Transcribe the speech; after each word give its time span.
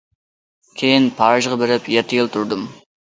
كېيىن 0.79 1.05
پارىژغا 1.19 1.59
بېرىپ 1.65 1.91
يەتتە 1.97 2.19
يىل 2.21 2.33
تۇردۇم. 2.37 2.65